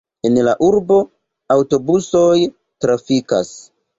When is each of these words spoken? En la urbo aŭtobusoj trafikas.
En 0.27 0.37
la 0.45 0.53
urbo 0.67 0.97
aŭtobusoj 1.57 2.33
trafikas. 2.87 3.55